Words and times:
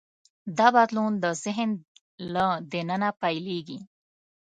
دا 0.57 0.67
بدلون 0.75 1.13
د 1.23 1.25
ذهن 1.43 1.69
له 2.33 2.45
دننه 2.71 3.09
پیلېږي. 3.21 3.79